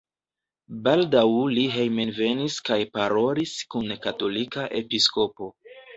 Baldaŭ 0.87 1.25
li 1.57 1.65
hejmenvenis 1.75 2.57
kaj 2.71 2.79
parolis 2.97 3.53
kun 3.75 3.97
katolika 4.07 4.65
episkopo. 4.81 5.57